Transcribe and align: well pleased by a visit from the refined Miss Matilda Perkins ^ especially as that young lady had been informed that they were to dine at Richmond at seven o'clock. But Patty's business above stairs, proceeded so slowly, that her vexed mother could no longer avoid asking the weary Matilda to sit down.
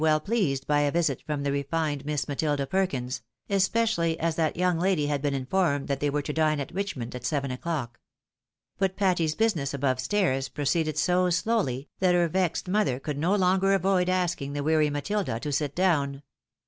well 0.03 0.19
pleased 0.19 0.65
by 0.65 0.79
a 0.79 0.89
visit 0.89 1.21
from 1.27 1.43
the 1.43 1.51
refined 1.51 2.03
Miss 2.07 2.27
Matilda 2.27 2.65
Perkins 2.65 3.19
^ 3.49 3.55
especially 3.55 4.19
as 4.19 4.35
that 4.35 4.55
young 4.57 4.79
lady 4.79 5.05
had 5.05 5.21
been 5.21 5.35
informed 5.35 5.87
that 5.87 5.99
they 5.99 6.09
were 6.09 6.23
to 6.23 6.33
dine 6.33 6.59
at 6.59 6.73
Richmond 6.73 7.13
at 7.13 7.23
seven 7.23 7.51
o'clock. 7.51 7.99
But 8.79 8.95
Patty's 8.95 9.35
business 9.35 9.75
above 9.75 9.99
stairs, 9.99 10.49
proceeded 10.49 10.97
so 10.97 11.29
slowly, 11.29 11.87
that 11.99 12.15
her 12.15 12.27
vexed 12.29 12.67
mother 12.67 12.99
could 12.99 13.19
no 13.19 13.35
longer 13.35 13.73
avoid 13.75 14.09
asking 14.09 14.53
the 14.53 14.63
weary 14.63 14.89
Matilda 14.89 15.39
to 15.39 15.51
sit 15.51 15.75
down. 15.75 16.23